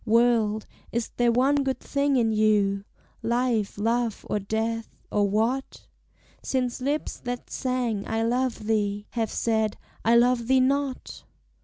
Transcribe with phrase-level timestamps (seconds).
[0.03, 2.85] World, is there one good thing in you,
[3.21, 5.85] Life, love, or death or what?
[6.41, 11.23] Since lips that sang, I love thee, Have said, I love thee not?